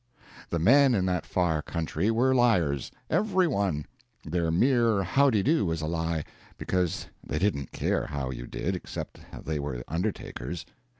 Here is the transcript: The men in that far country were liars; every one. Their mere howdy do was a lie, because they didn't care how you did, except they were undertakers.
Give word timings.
The 0.49 0.57
men 0.57 0.95
in 0.95 1.05
that 1.05 1.27
far 1.27 1.61
country 1.61 2.09
were 2.09 2.33
liars; 2.33 2.89
every 3.07 3.45
one. 3.47 3.85
Their 4.25 4.49
mere 4.49 5.03
howdy 5.03 5.43
do 5.43 5.63
was 5.67 5.79
a 5.79 5.85
lie, 5.85 6.23
because 6.57 7.05
they 7.23 7.37
didn't 7.37 7.71
care 7.71 8.07
how 8.07 8.31
you 8.31 8.47
did, 8.47 8.75
except 8.75 9.19
they 9.45 9.59
were 9.59 9.83
undertakers. 9.87 10.65